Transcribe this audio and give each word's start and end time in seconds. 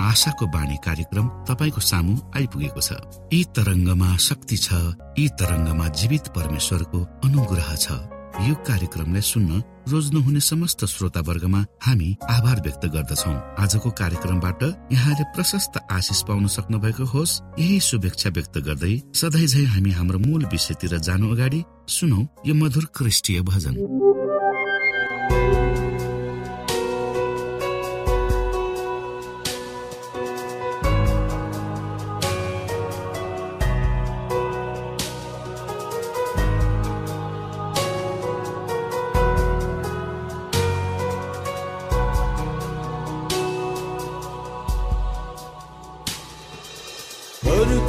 आशाको 0.00 0.46
बाणी 0.46 0.76
कार्यक्रम 0.84 1.26
तपाईँको 1.48 1.80
सामु 1.80 2.14
आइपुगेको 2.36 2.80
छ। 2.80 2.90
यी 3.32 3.44
तरङ्गमा 3.56 4.10
शक्ति 4.28 4.56
छ 4.56 4.68
यी 5.18 5.28
तरङ्गमा 5.40 5.86
जीवित 5.98 6.24
परमेश्वरको 6.36 6.98
अनुग्रह 7.24 7.70
छ। 7.76 7.86
यो 8.48 8.54
कार्यक्रमलाई 8.66 9.20
सुन्न 9.20 9.62
रोज्नुहुने 9.92 10.40
समस्त 10.40 10.84
श्रोता 10.88 11.20
वर्गमा 11.20 11.60
हामी 11.84 12.08
आभार 12.30 12.60
व्यक्त 12.64 12.84
गर्दछौ। 12.94 13.32
आजको 13.62 13.90
कार्यक्रमबाट 14.00 14.62
यहाँले 14.92 15.24
प्रशस्त 15.34 15.74
आशिष 15.90 16.22
पाउन 16.28 16.46
सक्नु 16.48 16.78
भएको 16.80 17.04
होस्। 17.04 17.40
यही 17.58 17.80
शुभेच्छा 17.80 18.30
व्यक्त 18.30 18.58
गर्दै 18.66 18.94
सधैँ 19.20 19.46
झै 19.46 19.64
हामी 19.74 19.90
हाम्रो 19.92 20.18
मूल 20.18 20.44
विषयतिर 20.48 20.96
जानु 20.98 21.30
अगाडि 21.34 21.60
सुनौ 21.88 22.20
यो 22.46 22.54
मधुर 22.54 22.84
क्रिस्टीय 22.96 23.40
भजन। 23.42 23.74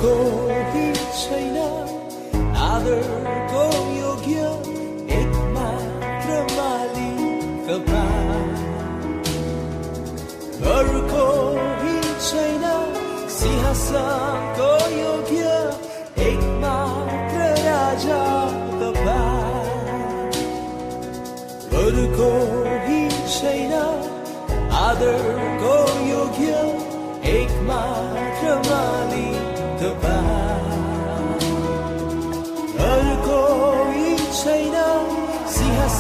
거기 0.02 0.94
차이나 1.28 1.60
아들 2.56 3.02
고요기야 3.52 4.42
액마라 5.10 6.30
말리 6.56 7.00
가봐 7.68 7.92
거르코 10.64 11.14
차이나 12.20 12.66
시하사 13.28 13.92
고요기야 14.56 15.48
액마라 16.18 17.54
라자 17.66 18.08
가봐 18.80 19.08
거르코 21.72 22.20
차이나 23.28 23.74
아들 24.72 25.43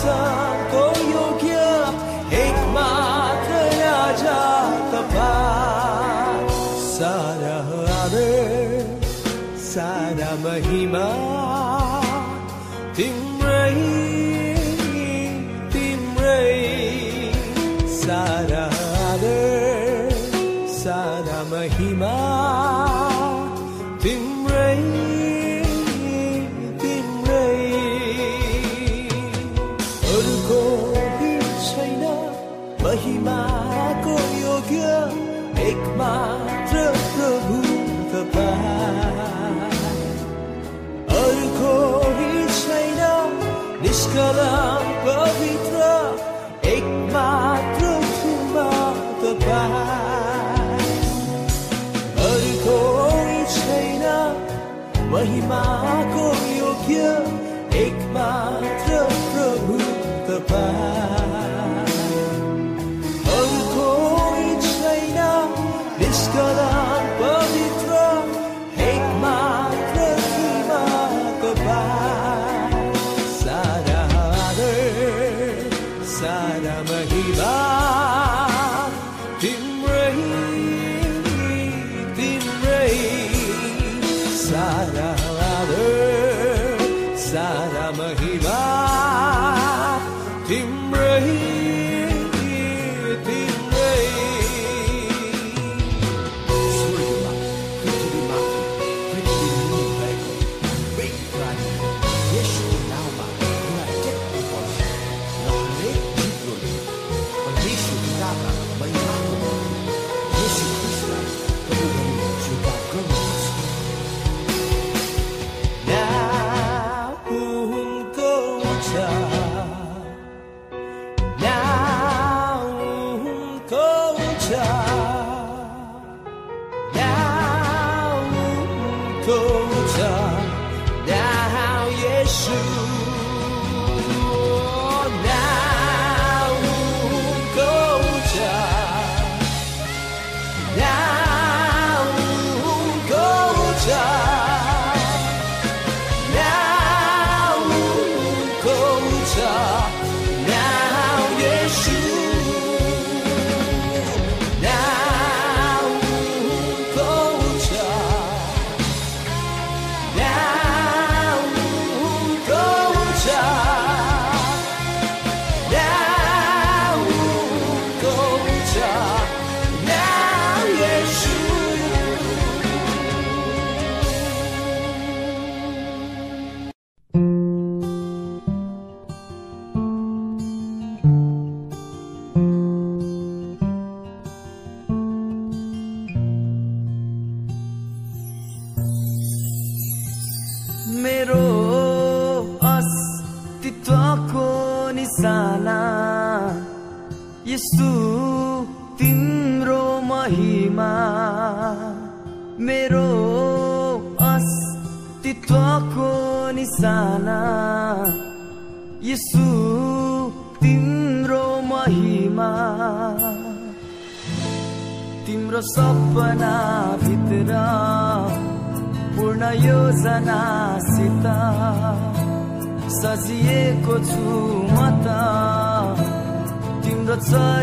सिंहासनको 0.03 0.83
योग्य 1.09 1.59
एक 2.39 2.57
मात्र 2.75 3.59
राजा 3.81 4.39
तपाईँ 4.93 6.49
सारा 6.95 7.55
आदर 19.09 20.11
सारा 20.83 21.43
महिमा 21.53 22.13
Kala 44.13 44.52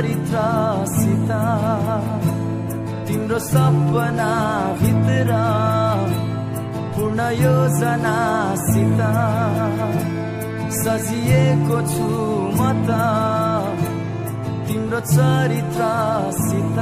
चरित्रसित। 0.00 1.30
तिम्रो 3.06 3.38
सपना 3.46 4.32
भित्र 4.80 5.30
पूर्ण 6.96 7.20
योजनासित 7.36 9.00
सजिएको 10.80 11.78
छु 11.92 12.08
म 12.56 12.60
त 12.88 12.90
तिम्रो 14.68 15.00
चरित्रसित। 15.12 16.78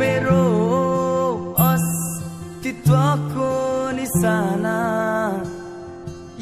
मेरो 0.00 0.42
अस्तित्वको 1.70 3.50
निशाना 3.98 4.78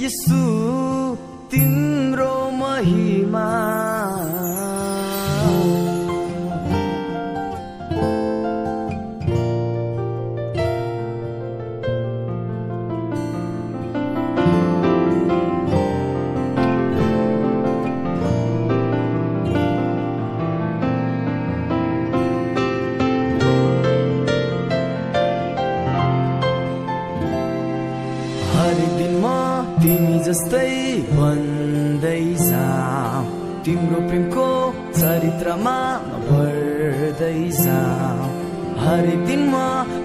यसु 0.04 0.42
तिम्रो 1.52 2.34
महिमा। 2.60 3.48
तिमी 29.82 30.18
जस्तै 30.26 30.70
बन्दै 31.16 32.22
जाऊ 32.46 33.22
तिम्रो 33.66 34.00
प्रेमको 34.08 34.46
चरित्रमा 34.98 35.74
भर्दै 36.28 37.38
जाऊ 37.58 38.26
हरेक 38.82 39.20
दिन 39.28 39.42
म 39.52 39.54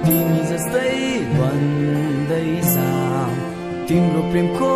तिमी 0.06 0.42
जस्तै 0.52 0.94
बन्दै 1.40 2.50
जाऊ 2.74 3.32
तिम्रो 3.90 4.22
प्रेमको 4.32 4.74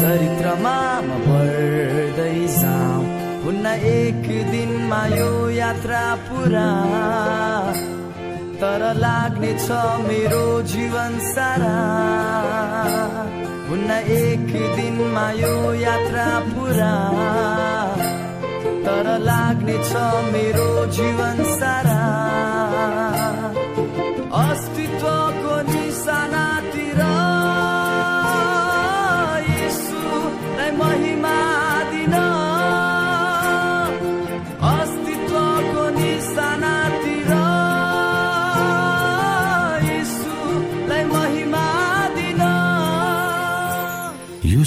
चरित्रमा 0.00 0.76
म 1.08 1.20
भर्दै 1.26 2.36
जाऊ 2.56 3.02
हुन्न 3.44 3.74
एक 3.96 4.24
दिनमा 4.52 5.02
यो 5.18 5.32
यात्रा 5.56 6.04
पुरा। 6.28 6.68
तर 8.62 8.82
लाग्ने 9.02 9.52
छ 9.66 9.82
मेरो 10.06 10.46
जीवन 10.72 11.18
सारा। 11.26 11.76
हुन्न 13.68 13.90
एक 13.90 14.46
दिनमा 14.76 15.30
यो 15.30 15.74
यात्रा 15.74 16.26
पुरा। 16.40 16.92
तर 18.86 19.06
लाग्ने 19.18 19.76
छ 19.84 20.04
मेरो 20.32 20.86
जीवन 20.86 21.44
सारा। 21.58 21.98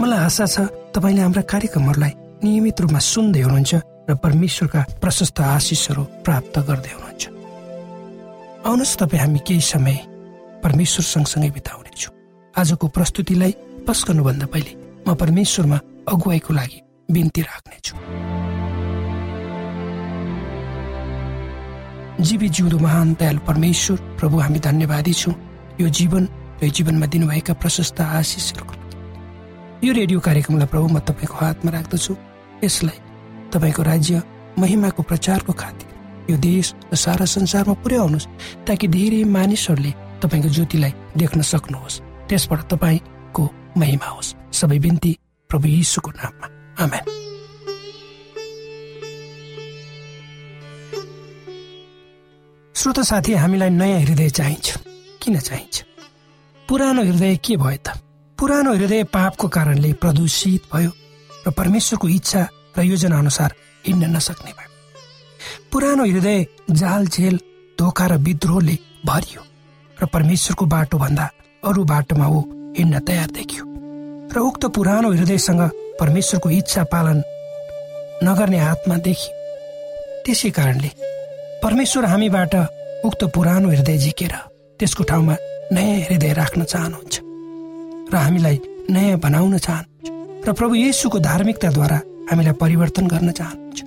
मलाई 0.00 0.20
आशा 0.28 0.46
छ 0.46 0.56
तपाईँले 0.94 1.22
हाम्रा 1.22 1.42
कार्यक्रमहरूलाई 1.52 2.12
नियमित 2.44 2.80
रूपमा 2.80 3.00
सुन्दै 3.00 3.40
हुनुहुन्छ 3.40 3.72
र 4.08 4.14
परमेश्वरका 4.20 4.80
प्रशस्त 5.00 5.40
आशिषहरू 5.40 6.02
प्राप्त 6.24 6.54
गर्दै 6.68 6.92
हुनुहुन्छ। 6.94 7.22
आउनुहोस् 8.68 8.98
तपाईँ 9.00 9.20
हामी 9.22 9.40
केही 9.48 9.60
समय 9.60 9.96
परमेश्वर 10.64 11.04
सँगसँगै 11.04 11.50
बिताउनेछौँ। 11.56 12.12
आजको 12.54 12.86
प्रस्तुतिलाई 12.96 13.52
पस 13.88 13.98
गर्नुभन्दा 14.08 14.46
पहिले 14.52 14.72
म 15.08 15.14
परमेश्वरमा 15.16 15.78
अगुवाईको 16.12 16.52
लागि 16.52 16.78
बिन्ती 17.12 17.40
राख्नेछु। 17.42 17.94
जीवी 22.24 22.48
जिउँदो 22.48 22.78
महान 22.78 23.08
दयाल 23.18 23.38
परमेश्वर 23.48 23.96
प्रभु 24.20 24.36
हामी 24.38 24.58
धन्यवादी 24.60 25.12
छौँ। 25.12 25.34
यो 25.80 25.88
जीवन 25.88 26.24
र 26.62 26.68
जीवनमा 26.68 27.06
दिनुभएका 27.06 27.54
प्रशस्त 27.60 28.00
आशिषहरूको। 28.00 28.83
यो 29.84 29.92
रेडियो 29.92 30.20
कार्यक्रमलाई 30.20 30.66
प्रभु 30.66 30.86
म 30.88 30.98
तपाईँको 30.98 31.36
हातमा 31.36 31.70
राख्दछु। 31.70 32.16
यसलाई 32.64 32.98
तपाईँको 33.52 33.82
राज्य 33.82 34.22
महिमाको 34.58 35.02
प्रचारको 35.02 35.52
खातिर 35.52 36.32
यो 36.32 36.36
देश 36.40 36.72
र 36.88 36.96
सारा 36.96 37.24
संसारमा 37.28 37.74
पुर्याउनुहोस् 37.84 38.28
ताकि 38.64 38.88
धेरै 38.88 39.24
मानिसहरूले 39.28 39.92
तपाईँको 40.24 40.48
ज्योतिलाई 40.48 40.92
देख्न 41.20 41.40
सक्नुहोस्। 41.44 42.00
त्यसबाट 42.00 42.60
तपाईँको 42.72 43.44
महिमा 43.76 44.08
होस्। 44.08 44.34
सबै 44.56 44.78
बिन्ती 44.78 45.12
प्रभु 45.50 45.68
यीशुको 45.68 46.10
नाममा। 46.16 46.46
आमेन। 46.80 47.04
श्रोत 52.74 52.98
साथी 53.00 53.32
हामीलाई 53.32 53.70
नयाँ 53.70 54.00
हृदय 54.00 54.28
चाहिन्छ। 54.30 54.66
किन 55.20 55.38
चाहिन्छ? 55.38 55.76
पुरानो 56.68 57.02
हृदय 57.04 57.36
के 57.36 57.56
भयो 57.56 57.76
त? 57.84 58.00
पुरानो 58.44 58.72
हृदय 58.74 59.02
पापको 59.08 59.48
कारणले 59.48 59.92
प्रदूषित 59.96 60.62
भयो 60.72 60.90
र 61.46 61.50
परमेश्वरको 61.56 62.08
इच्छा 62.08 62.42
र 62.76 62.82
योजना 62.84 63.18
अनुसार 63.18 63.54
हिँड्न 63.86 64.04
नसक्ने 64.16 64.52
भयो। 64.52 64.70
पुरानो 65.72 66.04
हृदय 66.04 66.44
जाल 66.70 67.06
झेल 67.06 67.38
धोका 67.78 68.06
र 68.06 68.16
विद्रोहले 68.20 68.76
भरियो 69.06 69.42
र 69.96 70.06
परमेश्वरको 70.12 70.66
बाटो 70.66 70.98
भन्दा 70.98 71.30
अरू 71.64 71.84
बाटोमा 71.88 72.26
ऊ 72.28 72.40
हिँड्न 72.76 73.00
तयार 73.08 73.30
देखियो 73.32 73.64
र 74.36 74.44
उक्त 74.44 74.64
पुरानो 74.76 75.12
हृदयसँग 75.16 75.62
परमेश्वरको 76.00 76.50
इच्छा 76.60 76.84
पालन 76.92 77.24
नगर्ने 78.28 78.60
आत्मा 78.60 78.96
देखि 79.08 79.30
त्यसै 80.24 80.50
कारणले 80.52 80.90
परमेश्वर 81.64 82.04
हामीबाट 82.12 82.54
उक्त 83.08 83.24
पुरानो 83.34 83.68
हृदय 83.72 83.98
झिकेर 83.98 84.40
त्यसको 84.80 85.02
ठाउँमा 85.08 85.36
नयाँ 85.72 86.00
हृदय 86.08 86.32
राख्न 86.42 86.64
चाहनुहुन्छ। 86.64 87.32
र 88.14 88.16
हामीलाई 88.16 88.58
नयाँ 88.94 89.18
बनाउन 89.18 89.58
चाहनुहुन्छ 89.58 90.46
र 90.46 90.52
प्रभु 90.54 90.74
येशूको 90.74 91.18
धार्मिकताद्वारा 91.18 91.98
हामीलाई 92.30 92.54
परिवर्तन 92.62 93.06
गर्न 93.10 93.30
चाहनुहुन्छ 93.38 93.80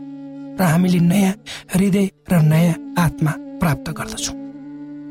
र 0.60 0.64
हामीले 0.64 1.00
नयाँ 1.00 1.34
हृदय 1.74 2.08
र 2.32 2.42
नयाँ 2.44 2.76
आत्मा 3.00 3.32
प्राप्त 3.62 3.88
गर्दछौँ। 3.98 4.36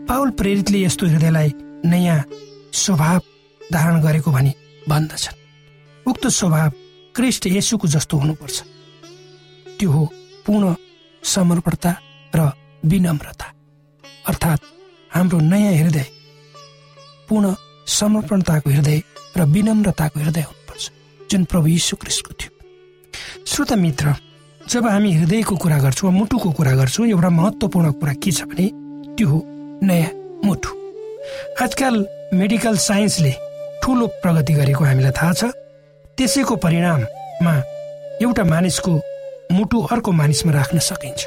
पाउल 0.08 0.30
प्रेरितले 0.38 0.78
यस्तो 0.84 1.06
हृदयलाई 1.06 1.50
नयाँ 1.86 2.18
स्वभाव 2.76 3.20
धारण 3.72 4.00
गरेको 4.02 4.30
भनी 4.30 4.52
भन्दछन्। 4.88 5.40
उक्त 6.06 6.26
स्वभाव 6.38 6.70
क्रिस्ट 7.14 7.46
येशूको 7.46 7.88
जस्तो 7.88 8.16
हुनुपर्छ। 8.16 8.56
त्यो 9.78 9.90
हो 9.90 10.04
पूर्ण 10.46 10.74
समर्पणता 11.24 11.92
र 12.36 12.50
विनम्रता। 12.84 13.48
अर्थात् 14.28 14.62
हाम्रो 15.10 15.38
नयाँ 15.40 15.72
हृदय 15.72 16.06
पूर्ण 17.28 17.54
समर्पणताको 17.86 18.70
हृदय 18.70 19.02
र 19.36 19.44
विनम्रताको 19.54 20.20
हृदय 20.20 20.42
हुनुपर्छ 20.42 20.90
जुन 21.30 21.44
प्रभु 21.44 21.66
यीशु 21.68 21.96
क्रिस्टको 21.96 22.32
थियो। 22.40 22.50
श्रोता 23.46 23.76
मित्र 23.76 24.14
जब 24.60 24.86
हामी 24.86 25.12
हृदयको 25.12 25.56
कुरा 25.56 25.78
गर्छौँ 25.78 26.10
मुटुको 26.12 26.50
कुरा 26.50 26.74
गर्छौँ 26.76 27.06
एउटा 27.06 27.30
महत्त्वपूर्ण 27.30 27.92
कुरा 27.92 28.12
के 28.18 28.30
छ 28.32 28.42
भने 28.50 28.66
त्यो 29.16 29.28
हो 29.28 29.38
नयाँ 29.82 30.10
मुटु। 30.44 30.70
आजकल 31.62 32.06
मेडिकल 32.34 32.76
साइन्सले 32.76 33.32
ठुलो 33.82 34.06
प्रगति 34.22 34.52
गरेको 34.52 34.84
हामीलाई 34.84 35.12
थाहा 35.14 35.32
छ। 35.32 35.44
त्यसैको 36.18 36.56
परिणाममा 36.56 37.54
एउटा 38.22 38.44
मानिसको 38.44 38.92
मुटु 39.52 39.80
अर्को 39.94 40.12
मानिसमा 40.12 40.52
राख्न 40.52 40.78
सकिन्छ 40.82 41.20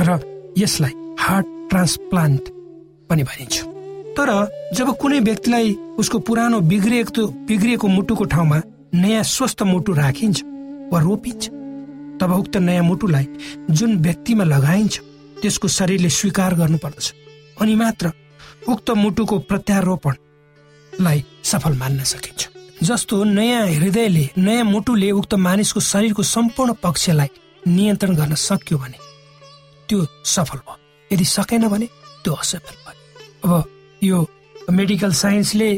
र 0.00 0.18
यसलाई 0.58 0.92
हार्ट 1.20 1.46
ट्रान्सप्लान्ट 1.70 2.48
पनि 3.10 3.22
भनिन्छ। 3.22 3.67
तर 4.18 4.30
जब 4.74 4.88
कुनै 4.98 5.18
व्यक्तिलाई 5.20 5.72
उसको 5.98 6.18
पुरानो 6.26 6.60
बिग्रिएको 6.60 7.26
बिग्रिएको 7.48 7.88
मुटुको 7.88 8.24
ठाउँमा 8.24 8.58
नयाँ 8.94 9.22
स्वस्थ 9.22 9.62
मुटु 9.62 9.92
राखिन्छ 9.94 10.42
वा 10.92 10.98
रोपिन्छ 11.00 11.44
तब 12.20 12.30
उक्त 12.34 12.56
नयाँ 12.58 12.84
मुटुलाई 12.84 13.26
जुन 13.70 13.96
व्यक्तिमा 14.02 14.44
लगाइन्छ 14.44 14.94
त्यसको 15.42 15.68
शरीरले 15.68 16.10
स्वीकार 16.10 16.54
गर्नुपर्दछ। 16.54 17.06
अनि 17.62 17.74
मात्र 17.74 18.10
उक्त 18.68 18.90
मुटुको 18.98 19.38
प्रत्यारोपणलाई 19.38 21.24
सफल 21.44 21.78
मान्न 21.78 22.02
सकिन्छ। 22.02 22.48
जस्तो 22.82 23.22
नयाँ 23.24 23.66
हृदयले 23.68 24.28
नयाँ 24.38 24.64
मुटुले 24.64 25.10
उक्त 25.14 25.34
मानिसको 25.46 25.80
शरीरको 25.92 26.22
सम्पूर्ण 26.34 26.72
पक्षलाई 26.82 27.30
नियन्त्रण 27.70 28.14
गर्न 28.16 28.34
सक्यो 28.34 28.78
भने 28.78 28.98
त्यो 29.88 30.06
सफल 30.26 30.58
भयो। 30.58 30.78
यदि 31.10 31.24
सकेन 31.24 31.68
भने 31.68 31.86
त्यो 32.24 32.34
असफल 32.34 32.76
भयो। 32.82 32.96
अब 33.46 33.77
यो 34.02 34.18
मेडिकल 34.70 35.12
साइन्सले 35.12 35.70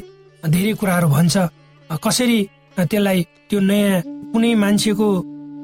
धेरै 0.44 0.72
कुराहरू 0.80 1.08
भन्छ। 1.08 1.36
कसरी 1.90 2.38
त्यसलाई 2.78 3.20
त्यो 3.48 3.60
नयाँ 3.60 4.02
कुनै 4.32 4.52
मान्छेको 4.62 5.06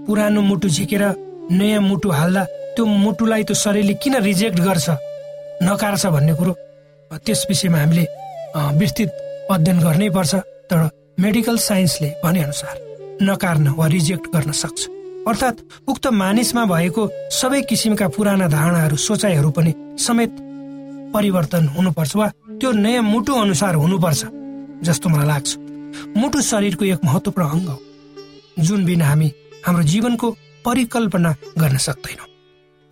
पुरानो 0.06 0.40
मुटु 0.40 0.68
झिकेर 0.68 1.02
नयाँ 1.50 1.80
मुटु 1.80 2.08
हाल्दा 2.10 2.42
त्यो 2.74 2.84
मुटुलाई 2.84 3.42
त्यो 3.44 3.54
शरीरले 3.54 3.94
किन 4.02 4.14
रिजेक्ट 4.28 4.58
गर्छ 4.60 4.88
नकार्छ 5.62 6.06
भन्ने 6.14 6.34
कुरो 6.34 6.52
त्यस 7.24 7.40
विषयमा 7.48 7.78
हामीले 7.78 8.04
विस्तृत 8.80 9.10
अध्ययन 9.50 9.78
गर्नै 9.84 10.08
पर्छ। 10.16 10.34
तर 10.70 10.80
मेडिकल 11.20 11.56
साइन्सले 11.60 12.08
भनेअनुसार 12.24 12.74
नकार्न 13.22 13.66
वा 13.78 13.86
रिजेक्ट 13.86 14.24
गर्न 14.34 14.50
सक्छ। 14.52 14.80
अर्थात् 15.28 15.62
उक्त 15.90 16.06
मानिसमा 16.12 16.64
भएको 16.66 17.02
सबै 17.32 17.60
किसिमका 17.68 18.06
पुराना 18.16 18.46
धारणाहरू 18.48 18.96
सोचाइहरू 18.96 19.50
पनि 19.50 19.72
समेत 19.98 20.32
परिवर्तन 21.14 21.68
हुनुपर्छ 21.76 22.16
वा 22.16 22.26
त्यो 22.60 22.72
नयाँ 22.72 23.02
मुटु 23.02 23.32
अनुसार 23.34 23.74
हुनुपर्छ 23.74 24.22
जस्तो 24.86 25.08
मलाई 25.08 25.26
लाग्छ। 25.26 25.50
मुटु 26.16 26.40
शरीरको 26.40 26.84
एक 26.84 27.04
महत्वपूर्ण 27.04 27.48
अङ्ग 27.48 27.68
हो। 27.68 27.78
जुन 28.64 28.84
बिना 28.84 29.06
हामी 29.06 29.28
हाम्रो 29.66 29.82
जीवनको 29.92 30.26
परिकल्पना 30.64 31.30
गर्न 31.58 31.76
सक्दैनौँ। 31.86 32.28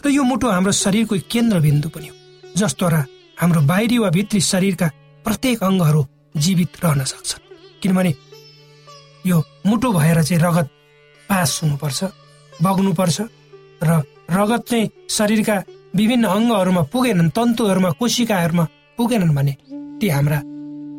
र 0.00 0.08
यो 0.10 0.22
मुटु 0.22 0.46
हाम्रो 0.48 0.72
शरीरको 0.72 1.14
केन्द्रबिन्दु 1.32 1.88
पनि 1.88 2.08
हो 2.08 2.14
जसद्वारा 2.60 3.00
हाम्रो 3.40 3.60
बाहिरी 3.70 3.98
वा 3.98 4.08
भित्री 4.16 4.40
शरीरका 4.52 4.88
प्रत्येक 5.24 5.62
अङ्गहरू 5.64 6.06
जीवित 6.36 6.84
रहन 6.84 7.04
सक्छन्। 7.04 7.42
किनभने 7.82 8.12
यो 9.26 9.36
मुटु 9.66 9.88
भएर 9.92 10.22
चाहिँ 10.22 10.42
रगत 10.44 10.68
पास 11.28 11.50
हुनुपर्छ 11.62 12.00
बग्नुपर्छ 12.52 13.18
र 13.82 13.90
रगत 14.30 14.62
चाहिँ 14.68 14.90
शरीरका 15.08 15.56
विभिन्न 15.96 16.24
अङ्गहरूमा 16.36 16.82
पुगेनन् 16.92 17.34
तन्तुहरूमा 17.36 17.90
कोशिकाहरूमा 18.00 18.64
पुगेनन् 18.98 19.34
भने 19.34 19.54
ती 20.00 20.08
हाम्रा 20.08 20.38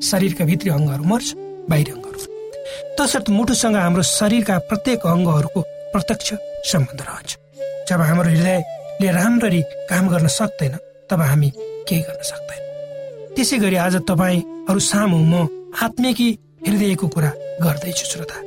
शरीरका 0.09 0.45
भित्री 0.45 0.69
अङ्गहरू 0.77 1.03
मर्छ 1.11 1.27
बाहिरी 1.69 1.91
अङ्गहरू। 1.91 2.19
तसर्थ 2.97 3.27
मुटुसँग 3.37 3.75
हाम्रो 3.75 4.03
शरीरका 4.19 4.55
प्रत्येक 4.69 5.05
अङ्गहरूको 5.05 5.61
प्रत्यक्ष 5.93 6.29
सम्बन्ध 6.71 7.01
रहन्छ। 7.07 7.31
जब 7.87 7.99
हाम्रो 8.09 8.29
हृदयले 8.29 9.09
राम्ररी 9.17 9.61
काम 9.89 10.05
गर्न 10.11 10.27
सक्दैन 10.39 10.73
तब 11.09 11.21
हामी 11.21 11.49
केही 11.87 12.01
गर्न 12.07 12.21
सक्दैन। 12.31 12.61
त्यसै 13.35 13.57
गरी 13.63 13.75
आज 13.85 13.95
तपाईँहरू 14.09 14.79
सामु 14.91 15.17
म 15.31 15.33
आत्मिकी 15.83 16.29
हृदयको 16.67 17.07
कुरा 17.15 17.31
गर्दैछु 17.63 18.05
श्रोता। 18.11 18.37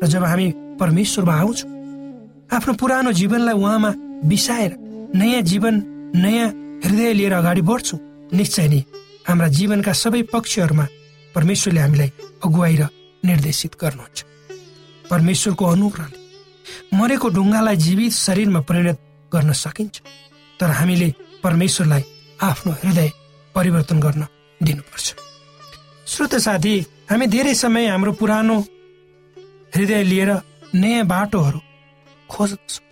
र 0.00 0.06
जब 0.12 0.24
हामी 0.24 0.46
परमेश्वरमा 0.80 1.34
आउँछौँ 1.42 1.70
आफ्नो 2.56 2.72
पुरानो 2.80 3.10
जीवनलाई 3.20 3.56
उहाँमा 3.62 3.90
बिसाएर 4.30 4.72
नयाँ 5.20 5.42
जीवन 5.50 5.74
नयाँ 6.24 6.48
हृदय 6.84 7.12
लिएर 7.18 7.32
अगाडि 7.40 7.62
बढ्छौँ 7.68 8.00
निश्चय 8.32 8.68
नै 8.72 8.80
हाम्रा 9.28 9.48
जीवनका 9.58 9.92
सबै 10.02 10.22
पक्षहरूमा 10.32 10.86
परमेश्वरले 11.34 11.80
हामीलाई 11.80 12.10
अगुवाई 12.46 12.76
र 12.80 12.82
निर्देशित 13.24 13.72
गर्नुहुन्छ। 13.82 14.18
परमेश्वरको 15.10 15.64
अनुग्रहले 15.74 16.18
मरेको 16.98 17.28
ढुङ्गालाई 17.36 17.76
जीवित 17.86 18.12
शरीरमा 18.14 18.60
परिणत 18.68 18.98
गर्न 19.32 19.52
सकिन्छ 19.64 19.96
तर 20.60 20.70
हामीले 20.78 21.08
परमेश्वरलाई 21.44 22.02
आफ्नो 22.40 22.72
हृदय 22.82 23.10
परिवर्तन 23.54 23.98
गर्न 24.00 24.22
दिनुपर्छ। 24.60 25.06
श्रोत 26.06 26.34
साथी 26.46 26.74
हामी 27.10 27.26
धेरै 27.34 27.54
समय 27.54 27.86
हाम्रो 27.86 28.12
पुरानो 28.20 28.56
हृदय 29.74 30.02
लिएर 30.10 30.30
नयाँ 30.74 31.06
बाटोहरू 31.06 31.60
खोज्दछौँ 32.30 32.84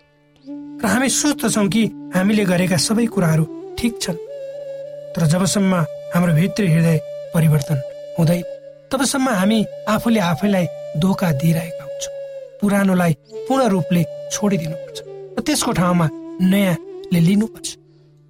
र 0.82 0.86
हामी 0.86 1.08
सोच्दछौँ 1.10 1.68
कि 1.68 1.82
हामीले 2.14 2.44
गरेका 2.44 2.76
सबै 2.86 3.06
कुराहरू 3.14 3.44
ठिक 3.78 3.92
छन्। 4.02 4.27
तर 5.18 5.26
जबसम्म 5.26 5.74
हाम्रो 6.14 6.32
भित्री 6.32 6.66
हृदय 6.72 6.98
परिवर्तन 7.34 7.78
हुँदैन 8.18 8.42
तबसम्म 8.90 9.28
हामी 9.28 9.58
आफूले 9.90 10.20
आफैलाई 10.22 10.66
धोका 11.02 11.30
दिइरहेका 11.42 11.84
हुन्छौँ। 11.84 12.14
पुरानोलाई 12.60 13.12
पूर्ण 13.48 13.66
रूपले 13.74 14.02
छोडिदिनुपर्छ 14.32 14.98
र 15.38 15.40
त्यसको 15.42 15.72
ठाउँमा 15.74 16.06
नयाँले 16.42 17.20
लिनुपर्छ। 17.26 17.68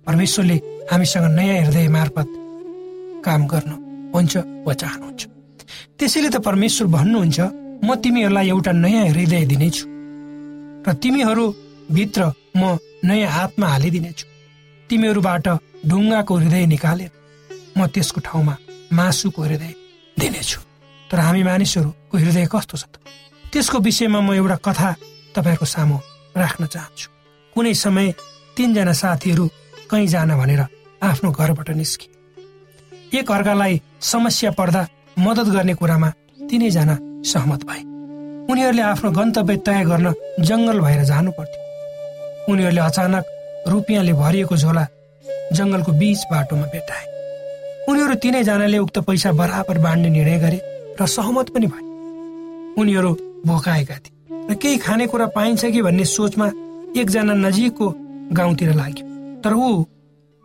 परमेश्वरले 0.07 0.57
हामीसँग 0.90 1.26
नयाँ 1.37 1.61
हृदय 1.66 1.88
मार्फत 1.92 2.28
काम 3.25 3.47
गर्नु 3.52 3.76
हुन्छ 4.14 4.37
वा 4.64 4.73
चाहनुहुन्छ। 4.73 5.23
त्यसैले 5.99 6.28
त 6.33 6.37
परमेश्वर 6.40 6.87
भन्नुहुन्छ 6.97 7.38
म 7.85 7.88
तिमीहरूलाई 8.00 8.49
एउटा 8.49 8.73
नयाँ 8.73 9.04
हृदय 9.12 9.45
दिनेछु 9.52 9.85
र 10.88 10.97
तिमीहरू 11.04 11.45
भित्र 11.92 12.33
म 12.57 12.80
नयाँ 13.04 13.30
आत्मा 13.45 13.66
हालिदिनेछु। 13.76 14.25
तिमीहरूबाट 14.90 15.47
ढुङ्गाको 15.88 16.35
हृदय 16.37 16.66
निकालेर 16.66 17.11
म 17.76 17.87
त्यसको 17.95 18.21
ठाउँमा 18.21 18.54
मासुको 18.92 19.42
हृदय 19.42 19.73
दिनेछु। 20.16 20.61
तर 21.11 21.18
हामी 21.18 21.42
मानिसहरूको 21.42 22.16
हृदय 22.18 22.47
कस्तो 22.52 22.76
छ 22.76 22.85
त्यसको 23.52 23.78
विषयमा 23.78 24.21
म 24.21 24.33
एउटा 24.35 24.57
कथा 24.66 24.90
तपाईँहरूको 25.35 25.66
सामु 25.75 25.97
राख्न 26.37 26.66
चाहन्छु। 26.66 27.09
कुनै 27.54 27.75
समय 27.75 28.07
तिनजना 28.57 28.92
साथीहरू 28.92 29.45
कहीँ 29.90 30.07
जान 30.07 30.30
भनेर 30.37 30.62
आफ्नो 31.02 31.30
घरबाट 31.33 31.68
निस्के। 31.80 32.07
एक 33.18 33.30
अर्कालाई 33.33 33.80
समस्या 34.02 34.50
पर्दा 34.59 34.83
मद्दत 35.18 35.49
गर्ने 35.54 35.75
कुरामा 35.75 36.11
तिनैजना 36.49 36.97
सहमत 37.25 37.64
भए। 37.64 37.83
उनीहरूले 38.50 38.83
आफ्नो 38.83 39.11
गन्तव्य 39.11 39.57
तय 39.66 39.85
गर्न 39.88 40.07
जङ्गल 40.40 40.78
भएर 40.80 41.02
जानु 41.04 41.30
पर्थ्यो। 41.38 42.52
उनीहरूले 42.52 42.80
अचानक 42.80 43.25
रुपियाँले 43.68 44.12
भरिएको 44.12 44.57
झोला 44.57 44.85
जङ्गलको 45.52 45.93
बीच 45.93 46.21
बाटोमा 46.31 46.67
भेटाए। 46.73 47.07
उनीहरू 47.88 48.14
तिनैजनाले 48.23 48.78
उक्त 48.78 48.99
पैसा 49.09 49.33
बराबर 49.33 49.78
बाँड्ने 49.78 50.09
निर्णय 50.09 50.38
गरे 50.38 50.59
र 51.00 51.07
सहमत 51.07 51.49
पनि 51.55 51.67
भए। 51.67 51.85
उनीहरू 52.81 53.11
भोकाएका 53.47 53.97
थिए 54.05 54.12
र 54.50 54.55
केही 54.55 54.76
खानेकुरा 54.78 55.26
पाइन्छ 55.37 55.64
कि 55.64 55.83
भन्ने 55.83 56.05
सोचमा 56.07 56.47
एकजना 56.97 57.35
नजिकको 57.45 57.87
गाउँतिर 58.33 58.75
लाग्यो। 58.75 59.05
तर 59.45 59.52
ऊ 59.55 59.85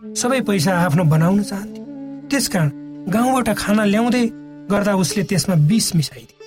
सबै 0.02 0.40
पैसा 0.48 0.72
आफ्नो 0.86 1.04
बनाउन 1.04 1.42
चाहन्थ्यो 1.44 1.84
त्यसकारण 2.30 2.70
गाउँबाट 3.10 3.50
खाना 3.58 3.84
ल्याउँदै 3.86 4.26
गर्दा 4.72 4.94
उसले 4.96 5.24
त्यसमा 5.30 5.56
विष 5.70 5.88
मिसाइदियो 5.96 6.40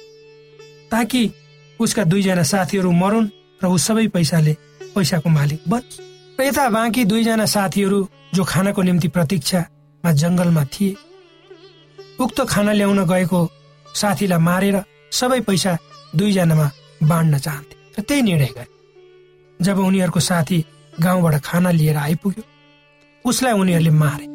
ताकि 0.91 1.23
उसका 1.81 2.05
दुईजना 2.05 2.43
साथीहरू 2.43 2.91
मरुन् 2.93 3.29
र 3.63 3.65
ऊ 3.67 3.77
सबै 3.79 4.07
पैसाले 4.15 4.53
पैसाको 4.95 5.29
मालिक 5.29 5.61
बन्छ 5.69 5.93
र 6.39 6.45
यता 6.45 6.69
बाँकी 6.69 7.05
दुईजना 7.05 7.45
साथीहरू 7.49 7.99
जो 8.35 8.45
खानाको 8.45 8.83
निम्ति 8.83 9.09
प्रतीक्षामा 9.09 10.11
जङ्गलमा 10.13 10.65
थिए। 10.69 10.97
उक्त 12.21 12.39
खाना 12.45 12.73
ल्याउन 12.73 13.01
गएको 13.09 13.41
साथीलाई 13.95 14.39
मारेर 14.39 14.77
सबै 15.13 15.41
पैसा 15.49 15.73
दुईजनामा 16.13 16.67
बाँड्न 17.03 17.39
चाहन्थे 17.39 17.75
र 17.97 18.03
त्यही 18.05 18.23
निर्णय 18.23 18.53
गरे। 18.57 18.69
जब 19.61 19.79
उनीहरूको 19.81 20.21
साथी 20.21 20.59
गाउँबाट 21.01 21.35
खाना 21.41 21.71
लिएर 21.71 21.97
आइपुग्यो 21.97 22.45
उसलाई 23.25 23.53
उनीहरूले 23.57 23.91
मारे। 23.97 24.27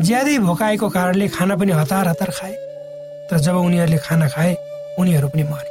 ज्यादै 0.00 0.38
भोकाएको 0.38 0.88
कारणले 0.88 1.28
खाना 1.28 1.54
पनि 1.60 1.72
हतार 1.72 2.08
हतार 2.08 2.30
खाए 2.40 2.54
तर 3.28 3.38
जब 3.44 3.56
उनीहरूले 3.60 3.98
खाना 4.00 4.28
खाए 4.32 4.52
उनीहरू 4.98 5.28
पनि 5.28 5.44
मरे 5.52 5.70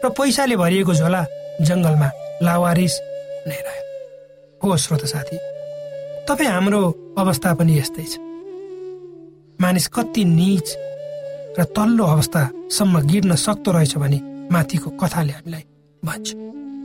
र 0.00 0.08
पैसाले 0.16 0.56
भरिएको 0.56 0.92
झोला 0.94 1.22
जङ्गलमा 1.60 2.08
लावारिस 2.42 2.94
नै 3.48 3.60
रह्यो। 3.60 3.91
हो 4.62 4.76
श्रोत 4.76 5.04
साथी। 5.04 5.36
तपाईँ 6.28 6.50
हाम्रो 6.50 6.80
अवस्था 7.18 7.54
पनि 7.54 7.78
यस्तै 7.78 8.04
छ। 8.04 8.14
मानिस 9.60 9.86
कति 9.94 10.24
निच 10.24 10.68
र 11.58 11.64
तल्लो 11.76 12.04
अवस्थासम्म 12.04 13.00
गिर्न 13.10 13.34
सक्दो 13.36 13.70
रहेछ 13.72 13.96
भने 13.96 14.18
माथिको 14.52 14.90
कथाले 15.00 15.32
हामीलाई 15.32 15.64
भन्छ। 16.02 16.28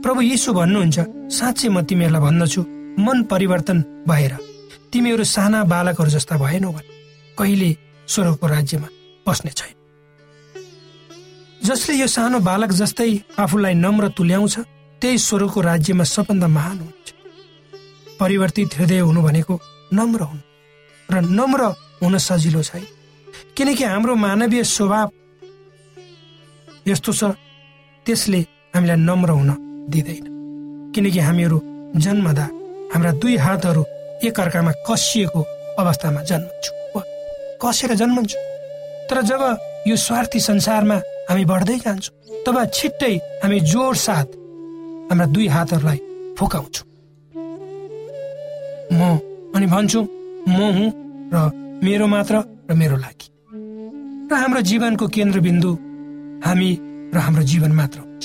प्रभु 0.02 0.20
यीशु 0.22 0.52
भन्नुहुन्छ 0.52 0.98
साँच्चै 1.30 1.68
म 1.68 1.82
तिमीहरूलाई 1.82 2.22
भन्दछु 2.22 2.60
मन 2.98 3.18
परिवर्तन 3.30 3.78
भएर। 4.08 4.32
तिमीहरू 4.92 5.24
साना 5.24 5.64
बालकहरू 5.64 6.10
जस्ता 6.10 6.36
भएनौ 6.36 6.70
भने 6.72 6.90
कहिले 7.38 7.70
स्वर्गको 8.08 8.46
राज्यमा 8.46 8.88
बस्ने 9.26 9.50
छैन। 9.58 9.74
जसले 11.62 11.94
यो 11.96 12.06
सानो 12.06 12.38
बालक 12.40 12.70
जस्तै 12.72 13.10
आफूलाई 13.38 13.74
नम्र 13.74 14.08
तुल्याउँछ 14.16 14.54
त्यही 15.02 15.18
स्वर्गको 15.18 15.60
राज्यमा 15.60 16.04
सबभन्दा 16.04 16.48
महान 16.48 16.78
हुन्छ 16.78 17.08
परिवर्तित 18.20 18.78
हृदय 18.78 19.00
हुनु 19.00 19.20
भनेको 19.22 19.54
नम्र 19.92 20.22
हुनु 20.30 20.42
र 21.08 21.20
नम्र 21.38 21.60
हुन 22.02 22.18
सजिलो 22.18 22.62
छैन 22.62 22.84
किनकि 23.56 23.84
हाम्रो 23.84 24.14
मानवीय 24.14 24.64
स्वभाव 24.64 25.08
यस्तो 26.88 27.12
छ 27.12 27.22
त्यसले 28.06 28.40
हामीलाई 28.74 28.96
नम्र 28.96 29.30
हुन 29.30 29.50
दिँदैन। 29.92 30.26
किनकि 30.94 31.20
हामीहरू 31.20 31.58
जन्मदा 32.04 32.46
हाम्रा 32.92 33.12
दुई 33.22 33.36
हातहरू 33.36 33.82
एकअर्कामा 34.26 34.72
कसिएको 34.88 35.40
अवस्थामा 35.78 36.22
जन्मन्छौँ। 36.30 37.02
कसेर 37.62 37.94
जन्मन्छौँ? 38.00 38.42
तर 39.08 39.22
जब 39.30 39.42
यो 39.88 39.96
स्वार्थी 39.96 40.40
संसारमा 40.40 40.96
हामी 41.28 41.44
बढ्दै 41.44 41.78
जान्छौँ 41.84 42.42
तब 42.46 42.56
छिट्टै 42.74 43.14
हामी 43.42 43.60
जोड 43.72 43.94
साथ 44.06 44.28
हाम्रा 45.10 45.26
दुई 45.34 45.46
हातहरूलाई 45.48 45.98
फुकाउँछौँ। 46.38 46.87
म 48.92 49.00
अनि 49.54 49.66
भन्छु 49.66 50.00
म 50.48 50.58
हुँ 50.76 50.88
र 51.32 51.36
मेरो 51.84 52.06
मात्र 52.06 52.34
र 52.70 52.74
मेरो 52.74 52.96
लागि। 52.96 53.26
र 54.30 54.34
हाम्रो 54.34 54.60
जीवनको 54.60 55.06
केन्द्रबिन्दु 55.08 55.70
हामी 56.44 56.70
र 57.14 57.16
हाम्रो 57.18 57.42
जीवन 57.42 57.72
मात्र 57.72 57.98
हुन्छ। 58.00 58.24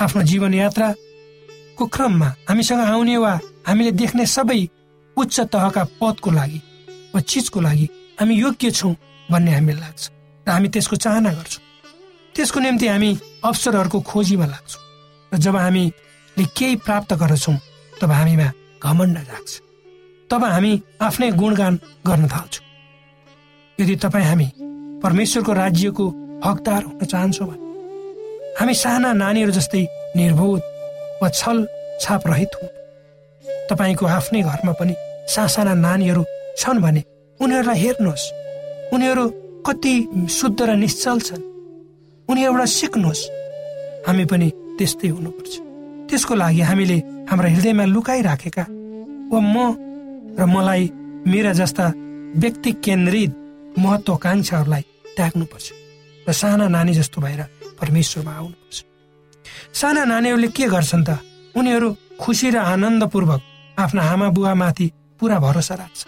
आफ्नो 0.00 0.22
जीवन 0.30 0.54
यात्राको 0.54 1.84
क्रममा 1.94 2.28
हामीसँग 2.48 2.80
आउने 2.80 3.16
वा 3.16 3.32
हामीले 3.68 3.92
देख्ने 4.00 4.26
सबै 4.26 4.60
उच्च 5.16 5.36
तहका 5.52 5.82
पदको 6.00 6.30
लागि 6.30 6.60
वा 7.14 7.20
चिजको 7.20 7.60
लागि 7.60 7.86
हामी 8.20 8.34
योग्य 8.34 8.70
छौँ 8.70 8.94
भन्ने 9.28 9.52
हामीलाई 9.54 9.80
लाग्छ 9.80 10.02
र 10.46 10.50
हामी 10.50 10.68
त्यसको 10.68 10.96
चाहना 10.96 11.30
गर्छौँ। 11.32 11.64
त्यसको 12.34 12.58
निम्ति 12.60 12.86
हामी 12.86 13.10
अवसरहरूको 13.44 14.00
खोजीमा 14.00 14.46
लाग्छौँ। 14.46 14.82
र 15.32 15.36
जब 15.36 15.56
हामीले 15.56 16.44
केही 16.56 16.76
प्राप्त 16.86 17.12
गर्छौँ 17.20 17.56
तब 18.00 18.10
हामीमा 18.10 18.48
घमण्ड 18.80 19.16
जाग्छ। 19.18 19.52
तब 20.30 20.44
हामी 20.44 20.72
आफ्नै 21.00 21.30
गुणगान 21.30 21.74
गर्न 22.06 22.26
थाल्छौँ। 22.28 22.64
यदि 23.78 23.94
तपाईँ 23.96 24.24
हामी 24.24 24.48
परमेश्वरको 25.02 25.52
राज्यको 25.52 26.06
हकदार 26.44 26.82
हुन 26.84 27.04
चाहन्छौँ 27.04 27.48
भने 27.48 27.68
हामी 28.58 28.74
साना 28.74 29.12
नानीहरू 29.12 29.52
जस्तै 29.52 29.82
निर्बोध 30.16 30.60
वा 31.22 31.28
छल 31.30 31.66
छाप 32.00 32.22
रहित 32.26 32.52
हुँ 32.62 32.68
तपाईँको 33.70 34.06
आफ्नै 34.06 34.42
घरमा 34.42 34.72
पनि 34.80 34.94
सासाना 35.34 35.74
नानीहरू 35.86 36.22
छन् 36.58 36.82
भने 36.84 37.02
उनीहरूलाई 37.40 37.78
हेर्नुहोस्। 37.80 38.24
उनीहरू 38.94 39.24
कति 39.66 39.94
शुद्ध 40.30 40.60
र 40.62 40.70
निश्चल 40.76 41.18
छन्। 41.26 41.42
उनीहरूबाट 42.28 42.68
सिक्नुहोस्। 42.68 43.22
हामी 44.06 44.24
पनि 44.30 44.48
त्यस्तै 44.78 45.08
हुनुपर्छ। 45.08 45.54
त्यसको 46.08 46.34
लागि 46.34 46.60
हामीले 46.70 46.98
हाम्रा 47.30 47.48
हृदयमा 47.54 47.84
लुकाइराखेका 47.94 48.64
वा 49.30 49.40
म 49.40 49.56
र 50.38 50.46
मलाई 50.46 50.90
मेरा 51.26 51.52
जस्ता 51.52 51.86
व्यक्ति 52.36 52.72
केन्द्रित 52.84 53.30
महत्वाकांक्षाहरूलाई 53.78 54.84
त्याग्नुपर्छ 55.16 55.68
र 56.28 56.32
साना 56.32 56.68
नानी 56.68 56.92
जस्तो 56.94 57.20
भएर 57.20 57.42
परमेश्वरमा 57.80 58.32
आउनुपर्छ। 58.32 58.84
साना 59.74 60.04
नानीहरूले 60.04 60.48
के 60.48 60.66
गर्छन् 60.68 61.04
त? 61.04 61.10
उनीहरू 61.56 61.88
खुसी 62.20 62.50
र 62.50 62.56
आनन्दपूर्वक 62.56 63.40
आफ्ना 63.78 64.02
आमा 64.02 64.28
बुवामाथि 64.28 64.86
पुरा 65.20 65.38
भरोसा 65.38 65.74
राख्छ। 65.74 66.00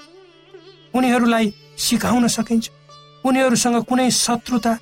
उनीहरूलाई 0.94 1.46
सिकाउन 1.78 2.26
सकिन्छ। 2.28 2.70
उनीहरूसँग 3.24 3.82
कुनै 3.84 4.10
शत्रुता 4.10 4.72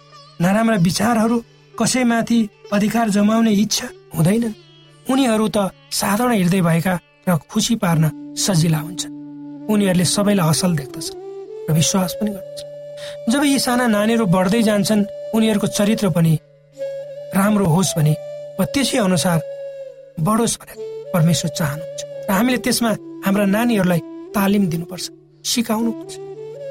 नराम्रा 0.40 0.76
विचारहरू 0.76 1.36
कसैमाथि 1.78 2.38
अधिकार 2.72 3.08
जमाउने 3.10 3.52
इच्छा 3.52 3.88
हुँदैनन्। 4.16 4.58
उनीहरू 5.10 5.48
त 5.48 5.70
साधारण 5.90 6.32
हृदय 6.42 6.60
भएका 6.60 6.94
र 7.28 7.36
खुसी 7.50 7.74
पार्न 7.76 8.34
सजिला 8.36 8.78
हुन्छन्। 8.78 9.19
उनीहरूले 9.72 10.06
सबैलाई 10.14 10.48
असल 10.52 10.72
देख्दछन् 10.80 11.18
र 11.68 11.72
विश्वास 11.80 12.12
पनि 12.18 12.30
गर्दछन् 12.36 12.68
जब 13.32 13.42
यी 13.44 13.58
साना 13.66 13.86
नानीहरू 13.96 14.24
बढ्दै 14.36 14.62
जान्छन् 14.68 15.02
उनीहरूको 15.36 15.66
चरित्र 15.78 16.06
पनि 16.16 16.32
राम्रो 17.38 17.66
होस् 17.74 17.94
भने 17.96 18.12
वा 18.58 18.64
त्यसै 18.74 18.98
अनुसार 19.06 19.38
बढोस् 20.26 20.58
भनेर 20.60 20.78
परमेश्वर 21.14 21.50
चाहनुहुन्छ। 21.58 22.00
र 22.28 22.30
हामीले 22.36 22.58
त्यसमा 22.64 22.90
हाम्रा 23.24 23.44
नानीहरूलाई 23.56 24.00
तालिम 24.36 24.64
दिनुपर्छ 24.72 25.06
सिकाउनुपर्छ 25.44 26.14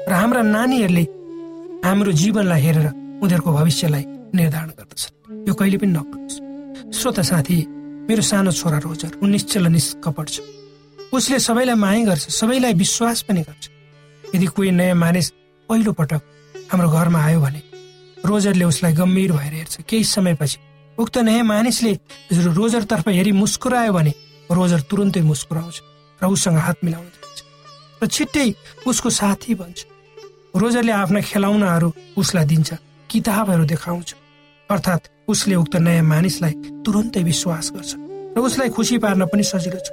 र 0.08 0.12
हाम्रा 0.20 0.42
नानीहरूले 0.56 1.04
हाम्रो 1.86 2.10
जीवनलाई 2.20 2.60
हेरेर 2.66 2.86
उनीहरूको 3.24 3.50
भविष्यलाई 3.58 4.04
निर्धारण 4.36 4.70
गर्दछन् 4.78 5.14
यो 5.48 5.52
कहिले 5.60 5.76
पनि 5.80 5.92
नगर्नुहोस् 5.98 6.38
श्रोता 6.98 7.22
साथी 7.30 7.56
मेरो 8.08 8.22
सानो 8.30 8.50
छोरा 8.60 8.78
रोजर 8.84 9.12
ऊ 9.22 9.24
निश्चल 9.34 9.64
निष्कपट 9.76 10.28
छ। 10.34 10.38
उसले 11.12 11.38
सबैलाई 11.38 11.74
माया 11.74 12.04
गर्छ 12.04 12.28
सबैलाई 12.30 12.74
विश्वास 12.74 13.22
पनि 13.28 13.42
गर्छ। 13.42 13.64
यदि 14.34 14.46
कोही 14.46 14.70
नयाँ 14.70 14.94
मानिस 14.94 15.30
पहिलो 15.68 15.92
पटक 15.92 16.22
हाम्रो 16.70 16.88
घरमा 16.88 17.20
आयो 17.24 17.40
भने 17.40 17.62
रोजरले 18.24 18.64
उसलाई 18.64 18.92
गम्भीर 18.94 19.32
भएर 19.32 19.54
हेर्छ। 19.54 19.74
केही 19.88 20.04
समयपछि 20.04 20.58
उक्त 20.98 21.18
नयाँ 21.18 21.44
मानिसले 21.44 21.92
रोजरतर्फ 22.30 23.08
हेरी 23.08 23.32
मुस्कुरायो 23.32 23.92
भने 23.92 24.12
रोजर 24.50 24.80
तुरन्तै 24.90 25.22
मुस्कुराउँछ 25.22 25.76
र 26.22 26.26
उसँग 26.26 26.58
हात 26.58 26.78
मिलाउन 26.84 27.06
जान्छ। 27.06 27.38
र 28.02 28.06
छिट्टै 28.06 28.48
उसको 28.86 29.10
साथी 29.10 29.54
बन्छ। 29.54 29.78
रोजरले 30.54 30.92
आफ्ना 30.92 31.20
खेलाउनाहरू 31.20 31.88
उसलाई 32.16 32.44
दिन्छ 32.44 32.70
किताबहरू 33.10 33.64
देखाउँछ। 33.66 34.14
अर्थात् 34.70 35.08
उसले 35.26 35.54
उक्त 35.54 35.74
नयाँ 35.76 36.06
मानिसलाई 36.06 36.54
तुरन्तै 36.86 37.22
विश्वास 37.22 37.66
गर्छ 37.74 37.90
र 37.98 38.38
उसलाई 38.38 38.68
खुसी 38.70 38.98
पार्न 39.02 39.26
पनि 39.26 39.42
सजिलो 39.42 39.80
छ। 39.82 39.88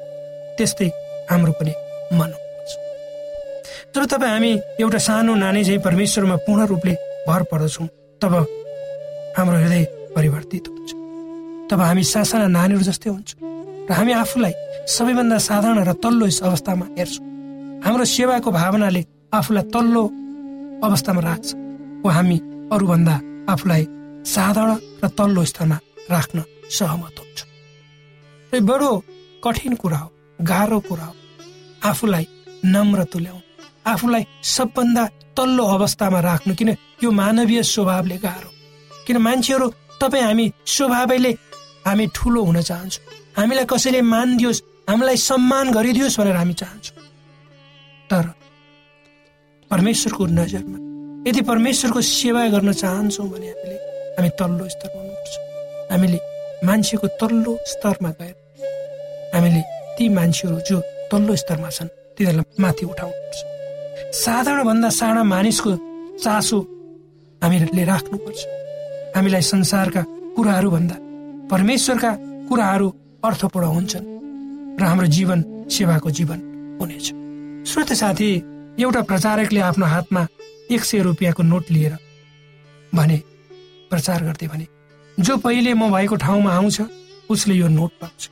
त्यस्तै 0.57 0.89
हाम्रो 1.29 1.51
पनि 1.59 1.73
मन 2.17 2.31
हुन्छ 2.33 2.69
जब 3.95 4.05
तपाईँ 4.05 4.31
हामी 4.31 4.51
एउटा 4.81 4.99
सानो 5.07 5.35
नानी 5.35 5.63
चाहिँ 5.63 5.81
परमेश्वरमा 5.81 6.35
पूर्ण 6.45 6.65
रूपले 6.71 6.93
भर 7.27 7.43
पर्दछौँ। 7.51 7.87
तब 8.21 8.33
हाम्रो 9.37 9.57
हृदय 9.57 9.83
परिवर्तित 10.15 10.67
हुन्छ। 10.67 10.89
तब 11.69 11.79
हामी 11.81 12.03
सासाना 12.03 12.47
नानीहरू 12.47 12.83
जस्तै 12.83 13.09
हुन्छौँ 13.09 13.39
र 13.89 13.93
हामी 13.93 14.13
आफूलाई 14.23 14.53
सबैभन्दा 14.87 15.37
साधारण 15.47 15.79
र 15.83 15.93
तल्लो 16.03 16.25
अवस्थामा 16.47 16.85
हेर्छौँ। 16.97 17.25
हाम्रो 17.85 18.05
सेवाको 18.05 18.49
भावनाले 18.51 19.01
आफूलाई 19.33 19.63
तल्लो 19.75 20.03
अवस्थामा 20.87 21.21
राख्छ। 21.21 21.47
वा 22.03 22.11
हामी 22.13 22.37
अरूभन्दा 22.73 23.15
आफूलाई 23.51 23.83
साधारण 24.25 24.77
र 25.03 25.07
तल्लो 25.17 25.43
स्थानमा 25.51 25.77
राख्न 26.11 26.37
सहमत 26.77 27.15
हुन्छ। 27.19 27.39
बडो 28.53 28.91
कठिन 29.43 29.75
कुरा 29.81 29.97
हो। 29.97 30.09
गाह्रो 30.41 30.79
कुरा 30.79 31.05
हो। 31.05 31.15
आफूलाई 31.89 32.27
नम्र 32.65 33.03
तुल्याउनु। 33.03 33.41
आफूलाई 33.87 34.23
सबभन्दा 34.43 35.03
तल्लो 35.37 35.63
अवस्थामा 35.65 36.19
राख्नु 36.19 36.55
किन 36.55 36.69
यो 37.03 37.11
मानवीय 37.11 37.63
स्वभावले 37.63 38.17
गाह्रो? 38.17 38.49
किन 39.07 39.17
मान्छेहरू 39.17 39.67
तपाईँ 40.01 40.23
हामी 40.23 40.51
स्वभावैले 40.65 41.31
हामी 41.85 42.05
ठुलो 42.15 42.43
हुन 42.43 42.61
चाहन्छौँ? 42.61 43.03
हामीलाई 43.37 43.65
कसैले 43.65 44.01
मान 44.01 44.37
दियोस् 44.37 44.61
हामीलाई 44.89 45.17
सम्मान 45.17 45.71
गरिदियोस् 45.71 46.19
भनेर 46.19 46.35
हामी 46.35 46.53
चाहन्छौँ। 46.53 46.97
तर 48.09 48.25
परमेश्वरको 49.71 50.25
नजरमा 50.25 50.77
यदि 51.29 51.41
परमेश्वरको 51.41 52.01
सेवा 52.01 52.47
गर्न 52.47 52.73
चाहन्छौँ 52.73 53.27
भने 53.29 53.47
हामीले 53.47 53.77
हामी 54.17 54.29
तल्लो 54.39 54.69
स्तरमा 54.69 55.01
हुनुपर्छ। 55.01 55.35
हामीले 55.91 56.19
मान्छेको 56.65 57.07
तल्लो 57.21 57.57
स्तरमा 57.65 58.09
गएर 58.19 58.35
हामीले 59.35 59.61
ती 59.97 60.09
मान्छेहरू 60.09 60.57
जो 60.69 60.77
तल्लो 61.11 61.35
स्तरमा 61.35 61.69
छन् 61.69 61.89
तिनीहरूलाई 62.17 62.61
माथि 62.63 62.85
उठाउनुपर्छ 62.85 63.39
साधारणभन्दा 64.15 64.89
साना 64.99 65.23
मानिसको 65.33 65.71
चासो 66.23 66.59
हामीले 67.41 67.83
राख्नुपर्छ। 67.85 68.39
हामीलाई 69.15 69.41
संसारका 69.41 70.01
कुराहरूभन्दा 70.35 70.95
परमेश्वरका 71.51 72.11
कुराहरू 72.49 72.87
अर्थपूर्ण 73.25 73.67
हुन्छन् 73.67 74.05
र 74.79 74.83
हाम्रो 74.83 75.07
जीवन 75.17 75.39
सेवाको 75.71 76.09
जीवन 76.17 76.39
हुनेछ। 76.81 77.05
श्रोत 77.69 77.91
साथी 77.93 78.29
एउटा 78.79 79.01
प्रचारकले 79.09 79.59
आफ्नो 79.69 79.85
हातमा 79.85 80.21
एक 80.71 80.83
सय 80.83 81.01
रुपियाँको 81.01 81.43
नोट 81.43 81.71
लिएर 81.71 81.97
भने 82.93 83.17
प्रचार 83.89 84.23
गर्दै 84.23 84.47
भने 84.47 84.67
जो 85.17 85.37
पहिले 85.37 85.73
म 85.73 85.91
भएको 85.91 86.15
ठाउँमा 86.15 86.51
आउँछ 86.53 86.81
उसले 87.29 87.55
यो 87.55 87.67
नोट 87.67 87.91
पाउँछ। 88.01 88.29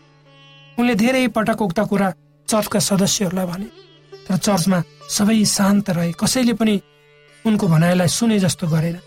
उनले 0.77 0.95
धेरै 0.95 1.27
पटक 1.35 1.61
उक्त 1.61 1.79
कुरा 1.89 2.07
चर्चका 2.47 2.79
सदस्यहरूलाई 2.79 3.45
भने 3.45 3.67
तर 4.27 4.37
चर्चमा 4.37 4.79
सबै 5.09 5.43
शान्त 5.47 5.89
रहे। 5.89 6.11
कसैले 6.21 6.53
पनि 6.59 6.75
उनको 7.45 7.65
भनाइलाई 7.67 8.07
सुने 8.09 8.39
जस्तो 8.39 8.67
गरेन। 8.67 8.97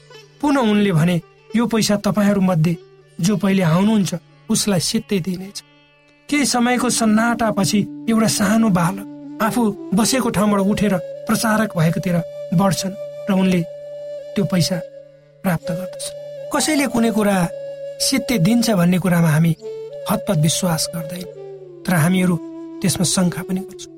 पुनः 0.41 0.61
उनले 0.73 0.93
भने 0.93 1.21
यो 1.57 1.67
पैसा 1.67 1.97
तपाईँहरू 2.07 2.41
मध्ये 2.41 2.77
जो 3.19 3.37
पहिले 3.37 3.63
आउनुहुन्छ 3.63 4.15
उसलाई 4.51 4.81
सित्तै 4.81 5.19
दिनेछ। 5.27 5.63
केही 6.29 6.45
समयको 6.47 6.89
सन्नाटापछि 6.91 7.79
एउटा 8.11 8.29
सानो 8.29 8.69
बालक 8.69 9.07
आफू 9.43 9.63
बसेको 9.95 10.29
ठाउँबाट 10.37 10.61
उठेर 10.73 10.95
प्रचारक 11.27 11.77
भएकोतिर 11.79 12.17
बढ्छन् 12.55 12.95
र 13.29 13.33
उनले 13.33 13.61
त्यो 14.35 14.45
पैसा 14.53 14.77
प्राप्त 15.45 15.69
गर्दछ 15.79 16.05
कसैले 16.53 16.87
कुनै 16.93 17.11
कुरा 17.17 17.37
सित्ते 18.07 18.39
दिन्छ 18.47 18.71
भन्ने 18.71 18.99
कुरामा 18.99 19.31
हामी 19.31 19.53
हतपत 20.11 20.39
विश्वास 20.47 20.89
गर्दैन। 20.95 21.38
तर 21.89 21.95
हामीहरू 22.05 22.37
त्यसमा 22.85 23.05
शङ्का 23.09 23.43
पनि 23.49 23.61
गर्छौँ। 23.65 23.93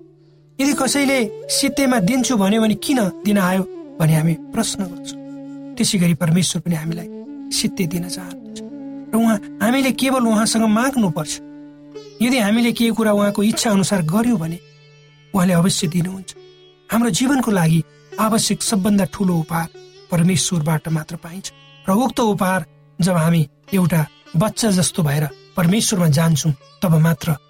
यदि 0.58 0.72
कसैले 0.78 1.18
सित्तेमा 1.50 1.98
दिन्छु 2.06 2.36
भन्यो 2.38 2.60
भने 2.62 2.74
किन 2.78 2.98
दिन 3.26 3.38
आयो 3.42 3.62
भने 3.98 4.14
हामी 4.14 4.34
प्रश्न 4.54 4.80
गर्छौँ। 4.86 5.18
त्यसै 5.74 5.98
गरी 5.98 6.14
परमेश्वर 6.22 6.62
पनि 6.62 6.76
हामीलाई 6.78 7.08
सित्ते 7.50 7.84
दिन 7.90 8.06
चाहनुहुन्छ। 8.14 8.58
र 9.10 9.14
उहाँ 9.18 9.36
हामीले 9.58 9.90
केवल 9.98 10.22
उहाँसँग 10.22 10.64
माग्नुपर्छ। 10.70 11.32
यदि 12.22 12.38
हामीले 12.38 12.72
केही 12.78 12.90
कुरा 12.94 13.12
उहाँको 13.12 13.42
इच्छा 13.42 13.70
अनुसार 13.70 14.00
गर्यौँ 14.06 14.38
भने 14.38 14.58
उहाँले 15.34 15.52
अवश्य 15.58 15.86
दिनुहुन्छ। 15.90 16.30
हाम्रो 16.90 17.10
जीवनको 17.10 17.50
लागि 17.50 17.80
आवश्यक 18.22 18.62
सबभन्दा 18.62 19.04
ठुलो 19.10 19.34
उपहार 19.34 19.68
परमेश्वरबाट 20.10 20.88
मात्र 20.94 21.16
पाइन्छ। 21.18 21.46
र 21.86 21.90
उक्त 21.90 22.18
उपहार 22.22 22.60
जब 22.98 23.16
हामी 23.18 23.42
एउटा 23.74 24.00
बच्चा 24.36 24.70
जस्तो 24.78 25.02
भएर 25.02 25.24
परमेश्वरमा 25.58 26.08
जान्छौँ 26.14 26.52
तब 26.82 26.94
मात्र 27.02 27.49